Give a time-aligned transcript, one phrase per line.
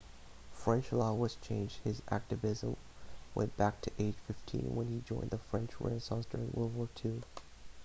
[0.55, 2.75] french law was changed his activism
[3.35, 7.21] went back to age 15 when he joined the french resistance during world war ii